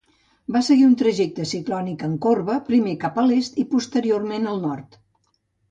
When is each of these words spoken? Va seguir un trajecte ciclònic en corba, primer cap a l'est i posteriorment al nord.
Va 0.53 0.61
seguir 0.67 0.85
un 0.91 0.95
trajecte 1.01 1.45
ciclònic 1.51 2.07
en 2.09 2.15
corba, 2.25 2.57
primer 2.73 2.97
cap 3.05 3.21
a 3.25 3.29
l'est 3.29 3.63
i 3.65 3.69
posteriorment 3.75 4.53
al 4.55 4.63
nord. 4.69 5.01